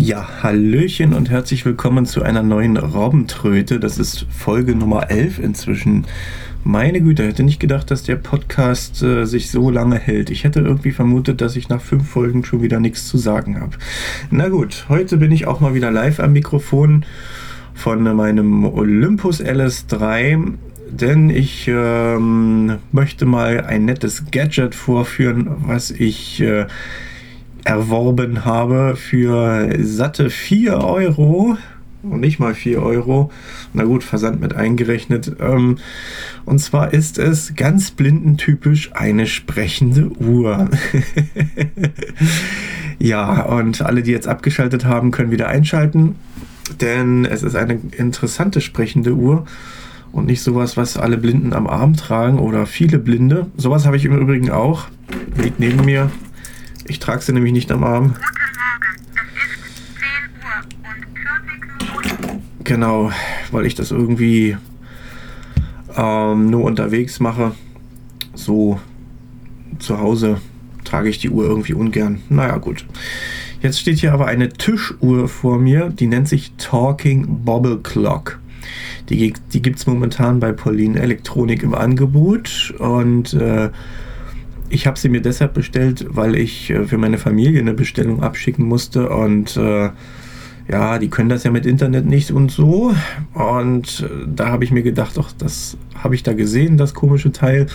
[0.00, 3.80] Ja, Hallöchen und herzlich willkommen zu einer neuen Robbentröte.
[3.80, 6.06] Das ist Folge Nummer 11 inzwischen.
[6.62, 10.30] Meine Güte, hätte nicht gedacht, dass der Podcast äh, sich so lange hält.
[10.30, 13.72] Ich hätte irgendwie vermutet, dass ich nach fünf Folgen schon wieder nichts zu sagen habe.
[14.30, 17.04] Na gut, heute bin ich auch mal wieder live am Mikrofon
[17.74, 20.52] von meinem Olympus LS3,
[20.92, 26.66] denn ich ähm, möchte mal ein nettes Gadget vorführen, was ich äh,
[27.64, 31.56] erworben habe für satte 4 Euro
[32.02, 33.30] und nicht mal 4 Euro.
[33.72, 35.36] Na gut, Versand mit eingerechnet.
[35.40, 35.78] Ähm,
[36.44, 40.68] und zwar ist es ganz blindentypisch eine sprechende Uhr.
[42.98, 46.14] ja, und alle, die jetzt abgeschaltet haben, können wieder einschalten,
[46.80, 49.44] denn es ist eine interessante sprechende Uhr
[50.12, 53.46] und nicht sowas, was alle Blinden am Arm tragen oder viele Blinde.
[53.56, 54.86] Sowas habe ich im Übrigen auch.
[55.36, 56.10] Liegt neben mir.
[56.88, 58.14] Ich trage sie nämlich nicht am Arm.
[62.64, 63.12] Genau,
[63.50, 64.56] weil ich das irgendwie
[65.96, 67.52] ähm, nur unterwegs mache.
[68.34, 68.80] So
[69.78, 70.40] zu Hause
[70.84, 72.22] trage ich die Uhr irgendwie ungern.
[72.28, 72.84] Naja, gut.
[73.60, 78.38] Jetzt steht hier aber eine Tischuhr vor mir, die nennt sich Talking Bobble Clock.
[79.08, 83.70] Die, die gibt es momentan bei Pauline Elektronik im Angebot und äh,
[84.70, 88.66] ich habe sie mir deshalb bestellt, weil ich äh, für meine Familie eine Bestellung abschicken
[88.66, 89.90] musste und äh,
[90.70, 92.94] ja, die können das ja mit Internet nicht und so.
[93.32, 97.32] Und äh, da habe ich mir gedacht, doch, das habe ich da gesehen, das komische
[97.32, 97.66] Teil.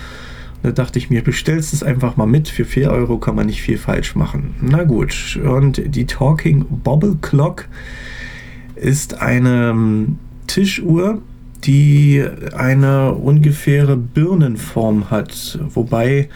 [0.61, 2.47] Da dachte ich mir, bestellst es einfach mal mit.
[2.47, 4.55] Für 4 Euro kann man nicht viel falsch machen.
[4.61, 5.37] Na gut.
[5.43, 7.65] Und die Talking Bobble Clock
[8.75, 11.21] ist eine ähm, Tischuhr,
[11.65, 12.23] die
[12.55, 15.59] eine ungefähre Birnenform hat.
[15.73, 16.29] Wobei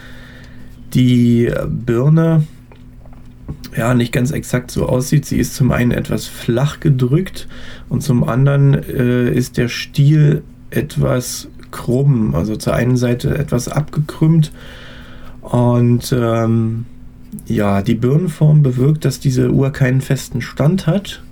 [0.94, 2.44] die Birne
[3.76, 5.24] ja nicht ganz exakt so aussieht.
[5.24, 7.48] Sie ist zum einen etwas flach gedrückt
[7.88, 14.52] und zum anderen äh, ist der Stiel etwas krumm, also zur einen Seite etwas abgekrümmt
[15.42, 16.86] und ähm,
[17.46, 21.22] ja, die Birnenform bewirkt, dass diese Uhr keinen festen Stand hat.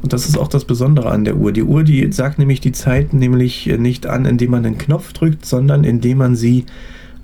[0.00, 1.50] Und das ist auch das Besondere an der Uhr.
[1.52, 5.44] Die Uhr, die sagt nämlich die Zeit nämlich nicht an, indem man den Knopf drückt,
[5.44, 6.66] sondern indem man sie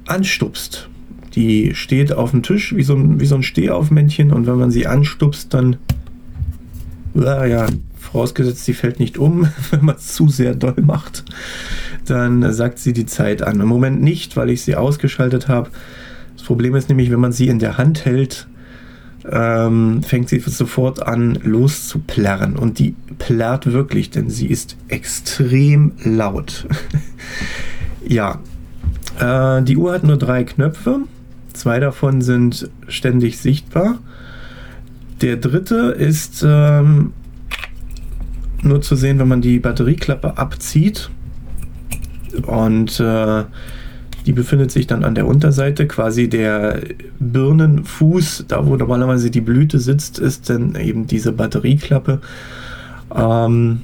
[0.07, 0.89] anstupst.
[1.35, 4.71] Die steht auf dem Tisch wie so ein, wie so ein Stehaufmännchen und wenn man
[4.71, 5.77] sie anstupst, dann,
[7.15, 7.67] ja, ja,
[7.99, 11.25] vorausgesetzt, sie fällt nicht um, wenn man es zu sehr doll macht,
[12.07, 13.61] dann sagt sie die Zeit an.
[13.61, 15.71] Im Moment nicht, weil ich sie ausgeschaltet habe.
[16.37, 18.47] Das Problem ist nämlich, wenn man sie in der Hand hält,
[19.31, 22.57] ähm, fängt sie sofort an loszuplärren.
[22.57, 26.67] Und die plärrt wirklich, denn sie ist extrem laut.
[28.07, 28.41] ja,
[29.19, 31.01] äh, die Uhr hat nur drei Knöpfe.
[31.55, 33.99] Zwei davon sind ständig sichtbar.
[35.23, 37.13] Der dritte ist ähm,
[38.63, 41.11] nur zu sehen, wenn man die Batterieklappe abzieht.
[42.47, 43.45] Und äh,
[44.27, 46.81] die befindet sich dann an der Unterseite, quasi der
[47.21, 52.21] Birnenfuß, da wo normalerweise die Blüte sitzt, ist dann eben diese Batterieklappe.
[53.15, 53.83] Ähm,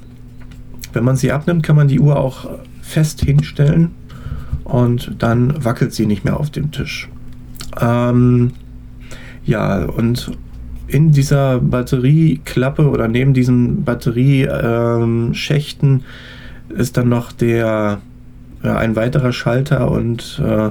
[0.93, 2.49] wenn man sie abnimmt, kann man die Uhr auch
[2.81, 3.91] fest hinstellen
[4.65, 7.07] und dann wackelt sie nicht mehr auf dem Tisch.
[7.79, 8.53] Ähm,
[9.45, 10.31] ja, und
[10.87, 16.03] in dieser Batterieklappe oder neben diesen Batterieschächten ähm,
[16.77, 18.01] ist dann noch der
[18.63, 20.69] äh, ein weiterer Schalter und äh,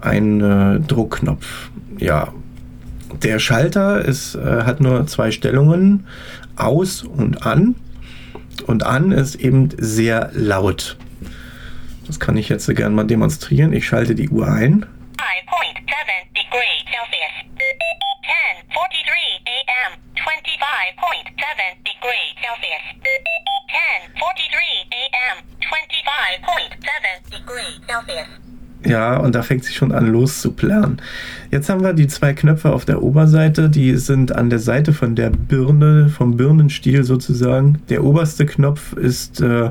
[0.00, 1.70] ein äh, Druckknopf.
[1.98, 2.32] Ja,
[3.22, 6.06] der Schalter ist, äh, hat nur zwei Stellungen,
[6.56, 7.74] aus und an.
[8.66, 10.96] Und an ist eben sehr laut.
[12.06, 13.72] Das kann ich jetzt gerne mal demonstrieren.
[13.72, 14.84] Ich schalte die Uhr ein.
[22.00, 22.80] degree Celsius.
[23.68, 25.44] 10:43 a.m.
[25.60, 28.28] 25.7 degree Celsius.
[28.90, 31.00] Ja, und da fängt sie schon an loszuplären.
[31.52, 35.14] Jetzt haben wir die zwei Knöpfe auf der Oberseite, die sind an der Seite von
[35.14, 37.80] der Birne, vom Birnenstiel sozusagen.
[37.88, 39.70] Der oberste Knopf ist äh,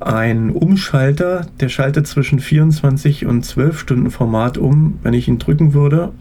[0.00, 4.98] ein Umschalter, der schaltet zwischen 24 und 12 Stunden Format um.
[5.02, 6.12] Wenn ich ihn drücken würde,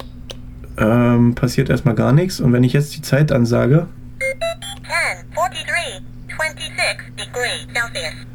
[0.78, 2.40] ähm, passiert erstmal gar nichts.
[2.40, 3.88] Und wenn ich jetzt die Zeit ansage,
[4.20, 8.33] 10, 26 degrees Celsius.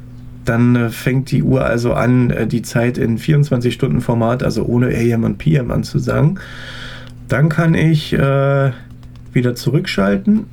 [0.48, 4.64] Dann äh, fängt die Uhr also an, äh, die Zeit in 24 Stunden Format, also
[4.64, 6.40] ohne AM und PM anzusagen.
[7.28, 8.72] Dann kann ich äh,
[9.32, 10.46] wieder zurückschalten,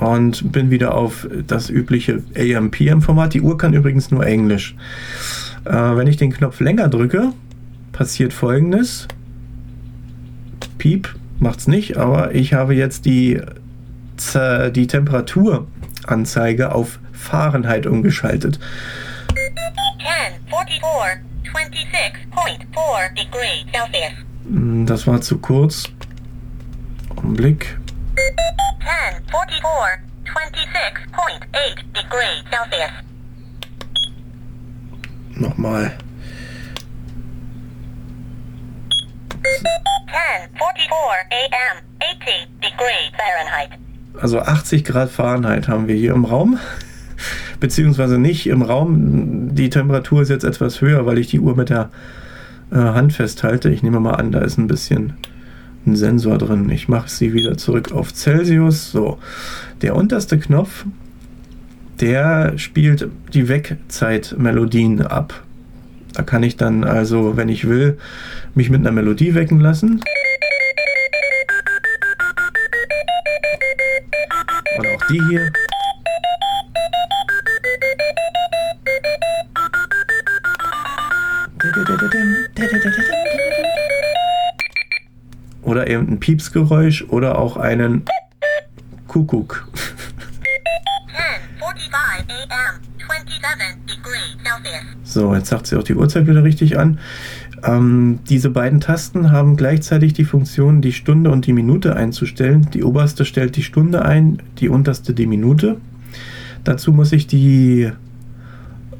[0.00, 3.34] und bin wieder auf das übliche AM-PM-Format.
[3.34, 4.76] Die Uhr kann übrigens nur Englisch.
[5.64, 7.32] Äh, wenn ich den Knopf länger drücke,
[7.92, 9.08] passiert folgendes.
[10.78, 13.40] Piep, macht's nicht, aber ich habe jetzt die,
[14.74, 18.58] die Temperaturanzeige auf Fahrenheit umgeschaltet.
[19.28, 19.38] 10,
[20.48, 21.20] 44,
[21.52, 24.12] 26.4 degrees Celsius.
[24.44, 25.84] Hm, das war zu kurz.
[27.10, 27.76] Augenblick.
[28.16, 29.62] 10, 44,
[30.24, 32.92] 26.8 degrees Celsius.
[35.34, 35.92] Nochmal.
[39.42, 40.88] 10:44
[41.30, 41.82] a.m.
[42.00, 43.70] 80 degrees Fahrenheit.
[44.20, 46.58] Also 80 Grad Fahrenheit haben wir hier im Raum.
[47.60, 49.54] Beziehungsweise nicht im Raum.
[49.54, 51.90] Die Temperatur ist jetzt etwas höher, weil ich die Uhr mit der
[52.70, 53.70] äh, Hand festhalte.
[53.70, 55.14] Ich nehme mal an, da ist ein bisschen
[55.86, 56.68] ein Sensor drin.
[56.70, 58.90] Ich mache sie wieder zurück auf Celsius.
[58.90, 59.18] So,
[59.82, 60.84] der unterste Knopf,
[62.00, 65.42] der spielt die Wegzeitmelodien ab.
[66.12, 67.98] Da kann ich dann also, wenn ich will,
[68.54, 70.00] mich mit einer Melodie wecken lassen.
[74.78, 75.52] Und auch die hier.
[85.62, 88.04] Oder eben ein Piepsgeräusch oder auch einen
[89.08, 89.68] Kuckuck.
[95.04, 96.98] So, jetzt sagt sie auch die Uhrzeit wieder richtig an.
[97.64, 102.68] Ähm, diese beiden Tasten haben gleichzeitig die Funktion, die Stunde und die Minute einzustellen.
[102.74, 105.78] Die oberste stellt die Stunde ein, die unterste die Minute.
[106.64, 107.90] Dazu muss ich die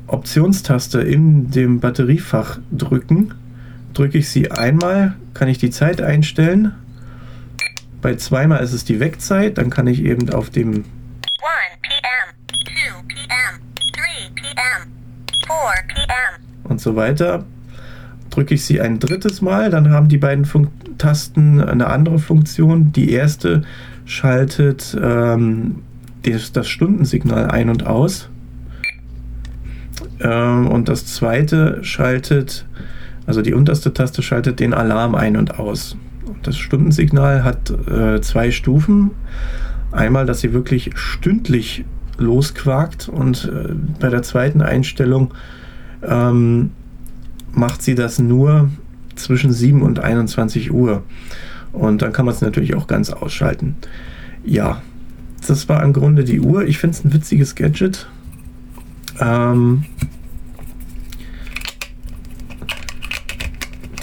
[0.07, 3.35] Optionstaste in dem Batteriefach drücken.
[3.97, 6.73] Drücke ich sie einmal, kann ich die Zeit einstellen.
[8.03, 10.85] Bei zweimal ist es die Wegzeit, dann kann ich eben auf dem
[16.65, 17.47] und so weiter.
[18.29, 22.93] Drücke ich sie ein drittes Mal, dann haben die beiden Fun Tasten eine andere Funktion.
[22.93, 23.63] Die erste
[24.05, 25.77] schaltet ähm,
[26.23, 28.29] das, das, Stundensignal ein und aus.
[30.21, 32.67] Ähm, und das zweite schaltet,
[33.27, 35.97] also die unterste Taste schaltet den Alarm ein und aus.
[36.43, 39.11] Das Stundensignal hat äh, zwei Stufen.
[39.93, 41.85] Einmal, dass sie wirklich stündlich
[42.19, 45.35] losquakt und äh, bei der zweiten Einstellung
[46.03, 46.71] ähm,
[47.53, 48.71] macht sie das nur
[49.17, 51.03] zwischen 7 und 21 Uhr.
[51.73, 53.77] Und dann kann man es natürlich auch ganz ausschalten.
[54.45, 54.83] Ja,
[55.47, 56.65] das war im Grunde die Uhr.
[56.65, 58.07] Ich finde es ein witziges Gadget.
[59.21, 59.85] Ähm,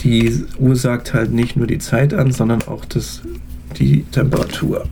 [0.04, 3.22] die Uhr sagt halt nicht nur die Zeit an, sondern auch das,
[3.78, 4.86] die Temperatur.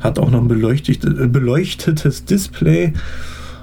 [0.00, 2.92] Hat auch noch ein beleuchtetes, beleuchtetes Display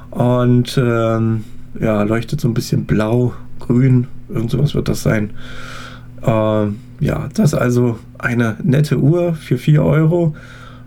[0.10, 1.44] und ähm,
[1.80, 5.32] ja, leuchtet so ein bisschen blau, grün, irgend sowas wird das sein.
[6.24, 10.36] Ähm, ja, das ist also eine nette Uhr für 4 Euro.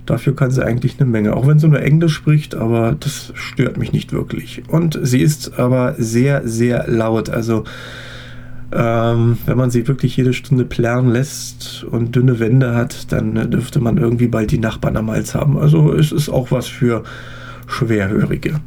[0.05, 3.77] Dafür kann sie eigentlich eine Menge, auch wenn sie nur Englisch spricht, aber das stört
[3.77, 4.63] mich nicht wirklich.
[4.69, 7.29] Und sie ist aber sehr, sehr laut.
[7.29, 7.65] Also
[8.73, 13.81] ähm, wenn man sie wirklich jede Stunde plärren lässt und dünne Wände hat, dann dürfte
[13.81, 15.59] man irgendwie bald die Nachbarn am Hals haben.
[15.59, 17.05] Also es ist auch was für
[17.67, 18.61] Schwerhörige.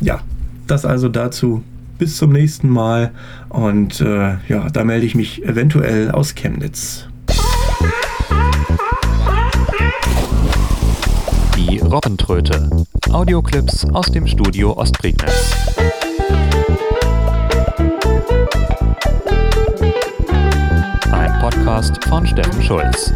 [0.00, 0.20] Ja,
[0.66, 1.62] das also dazu.
[1.98, 3.12] Bis zum nächsten Mal.
[3.48, 7.06] Und äh, ja, da melde ich mich eventuell aus Chemnitz.
[11.56, 12.68] Die Robbentröte.
[13.10, 15.54] Audioclips aus dem Studio Ostprignitz.
[21.44, 23.12] Podcast von Steffen Schulz.